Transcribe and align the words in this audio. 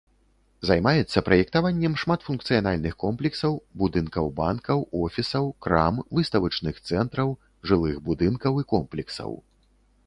Займаецца 0.67 1.19
праектаваннем 1.27 1.93
шматфункцыянальных 2.03 2.93
комплексаў, 3.05 3.53
будынкаў 3.83 4.33
банкаў, 4.41 4.79
офісаў, 5.09 5.45
крам, 5.67 6.01
выставачных 6.21 6.75
цэнтраў, 6.87 7.29
жылых 7.73 7.95
будынкаў 8.11 8.53
і 8.65 8.69
комплексаў. 8.75 9.31